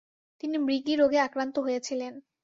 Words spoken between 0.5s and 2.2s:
মৃগী রোগে আক্রান্ত হয়েছিলেন।